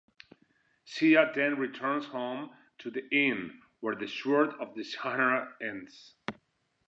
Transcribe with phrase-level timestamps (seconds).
[0.83, 6.15] Shea then returns home to the inn, where "The Sword of Shannara" ends.